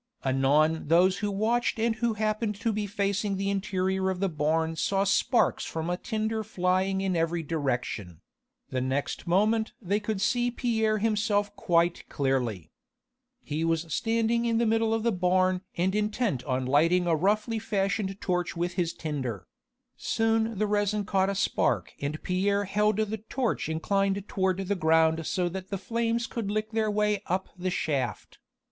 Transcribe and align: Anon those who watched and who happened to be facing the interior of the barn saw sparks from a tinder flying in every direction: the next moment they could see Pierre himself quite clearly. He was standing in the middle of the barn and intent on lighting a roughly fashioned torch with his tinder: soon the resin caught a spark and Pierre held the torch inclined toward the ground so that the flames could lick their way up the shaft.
Anon 0.25 0.87
those 0.87 1.19
who 1.19 1.29
watched 1.29 1.77
and 1.77 1.97
who 1.97 2.15
happened 2.15 2.55
to 2.55 2.73
be 2.73 2.87
facing 2.87 3.37
the 3.37 3.51
interior 3.51 4.09
of 4.09 4.19
the 4.19 4.29
barn 4.29 4.75
saw 4.75 5.03
sparks 5.03 5.63
from 5.63 5.91
a 5.91 5.95
tinder 5.97 6.43
flying 6.43 7.01
in 7.01 7.15
every 7.15 7.43
direction: 7.43 8.19
the 8.69 8.81
next 8.81 9.27
moment 9.27 9.73
they 9.79 9.99
could 9.99 10.19
see 10.19 10.49
Pierre 10.49 10.97
himself 10.97 11.55
quite 11.55 12.09
clearly. 12.09 12.71
He 13.43 13.63
was 13.63 13.93
standing 13.93 14.45
in 14.45 14.57
the 14.57 14.65
middle 14.65 14.91
of 14.91 15.03
the 15.03 15.11
barn 15.11 15.61
and 15.77 15.93
intent 15.93 16.43
on 16.45 16.65
lighting 16.65 17.05
a 17.05 17.15
roughly 17.15 17.59
fashioned 17.59 18.19
torch 18.19 18.57
with 18.57 18.73
his 18.73 18.93
tinder: 18.95 19.45
soon 19.97 20.57
the 20.57 20.65
resin 20.65 21.05
caught 21.05 21.29
a 21.29 21.35
spark 21.35 21.93
and 22.01 22.23
Pierre 22.23 22.63
held 22.63 22.97
the 22.97 23.17
torch 23.29 23.69
inclined 23.69 24.27
toward 24.27 24.57
the 24.67 24.73
ground 24.73 25.23
so 25.27 25.47
that 25.49 25.69
the 25.69 25.77
flames 25.77 26.25
could 26.25 26.49
lick 26.49 26.71
their 26.71 26.89
way 26.89 27.21
up 27.27 27.49
the 27.55 27.69
shaft. 27.69 28.39